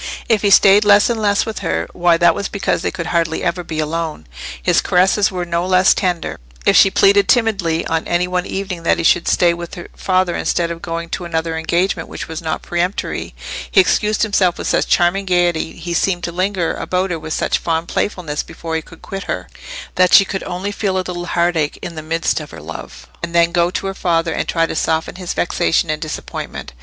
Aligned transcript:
If 0.27 0.41
he 0.41 0.49
stayed 0.49 0.83
less 0.83 1.11
and 1.11 1.21
less 1.21 1.45
with 1.45 1.59
her, 1.59 1.87
why, 1.93 2.17
that 2.17 2.33
was 2.33 2.47
because 2.49 2.81
they 2.81 2.89
could 2.89 3.05
hardly 3.05 3.43
ever 3.43 3.63
be 3.63 3.77
alone. 3.77 4.25
His 4.59 4.81
caresses 4.81 5.29
were 5.31 5.45
no 5.45 5.63
less 5.63 5.93
tender: 5.93 6.39
if 6.65 6.75
she 6.75 6.89
pleaded 6.89 7.27
timidly 7.27 7.85
on 7.85 8.07
any 8.07 8.27
one 8.27 8.47
evening 8.47 8.81
that 8.81 8.97
he 8.97 9.03
should 9.03 9.27
stay 9.27 9.53
with 9.53 9.75
her 9.75 9.89
father 9.95 10.35
instead 10.35 10.71
of 10.71 10.81
going 10.81 11.09
to 11.09 11.23
another 11.25 11.55
engagement 11.55 12.07
which 12.09 12.27
was 12.27 12.41
not 12.41 12.63
peremptory, 12.63 13.35
he 13.69 13.79
excused 13.79 14.23
himself 14.23 14.57
with 14.57 14.65
such 14.65 14.87
charming 14.87 15.25
gaiety, 15.25 15.73
he 15.73 15.93
seemed 15.93 16.23
to 16.23 16.31
linger 16.31 16.73
about 16.73 17.11
her 17.11 17.19
with 17.19 17.33
such 17.33 17.59
fond 17.59 17.87
playfulness 17.87 18.41
before 18.41 18.75
he 18.75 18.81
could 18.81 19.03
quit 19.03 19.25
her, 19.25 19.47
that 19.93 20.15
she 20.15 20.25
could 20.25 20.41
only 20.45 20.71
feel 20.71 20.97
a 20.97 21.05
little 21.05 21.25
heartache 21.27 21.77
in 21.83 21.93
the 21.93 22.01
midst 22.01 22.39
of 22.39 22.49
her 22.49 22.59
love, 22.59 23.05
and 23.21 23.35
then 23.35 23.51
go 23.51 23.69
to 23.69 23.85
her 23.85 23.93
father 23.93 24.33
and 24.33 24.47
try 24.47 24.65
to 24.65 24.73
soften 24.75 25.17
his 25.17 25.35
vexation 25.35 25.91
and 25.91 26.01
disappointment. 26.01 26.73